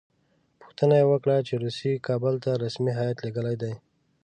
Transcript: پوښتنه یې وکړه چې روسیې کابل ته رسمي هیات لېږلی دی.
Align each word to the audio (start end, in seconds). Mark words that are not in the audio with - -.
پوښتنه 0.61 0.95
یې 0.99 1.05
وکړه 1.11 1.37
چې 1.47 1.53
روسیې 1.63 2.03
کابل 2.07 2.35
ته 2.43 2.49
رسمي 2.63 2.91
هیات 2.99 3.17
لېږلی 3.23 3.55
دی. 3.61 3.73